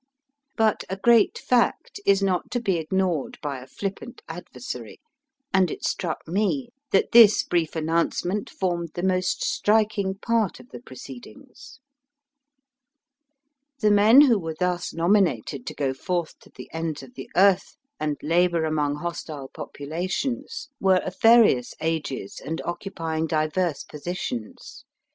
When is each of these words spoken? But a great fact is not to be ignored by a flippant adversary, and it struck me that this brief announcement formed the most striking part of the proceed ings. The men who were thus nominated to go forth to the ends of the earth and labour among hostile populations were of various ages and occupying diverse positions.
But 0.57 0.83
a 0.89 0.97
great 0.97 1.37
fact 1.37 1.99
is 2.07 2.23
not 2.23 2.49
to 2.49 2.59
be 2.59 2.77
ignored 2.77 3.37
by 3.39 3.59
a 3.59 3.67
flippant 3.67 4.23
adversary, 4.27 4.99
and 5.53 5.69
it 5.69 5.83
struck 5.85 6.27
me 6.27 6.69
that 6.89 7.11
this 7.11 7.43
brief 7.43 7.75
announcement 7.75 8.49
formed 8.49 8.93
the 8.95 9.03
most 9.03 9.43
striking 9.43 10.15
part 10.15 10.59
of 10.59 10.69
the 10.69 10.79
proceed 10.79 11.27
ings. 11.27 11.79
The 13.77 13.91
men 13.91 14.21
who 14.21 14.39
were 14.39 14.55
thus 14.57 14.91
nominated 14.91 15.67
to 15.67 15.75
go 15.75 15.93
forth 15.93 16.39
to 16.39 16.49
the 16.49 16.67
ends 16.73 17.03
of 17.03 17.13
the 17.13 17.29
earth 17.35 17.75
and 17.99 18.17
labour 18.23 18.65
among 18.65 18.95
hostile 18.95 19.49
populations 19.49 20.69
were 20.79 20.97
of 21.03 21.21
various 21.21 21.75
ages 21.79 22.41
and 22.43 22.59
occupying 22.65 23.27
diverse 23.27 23.83
positions. 23.83 24.83